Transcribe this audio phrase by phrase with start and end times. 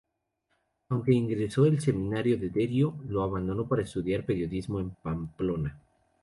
[0.89, 5.79] Aunque ingresó en el seminario de Derio, lo abandonó para estudiar periodismo en Pamplona.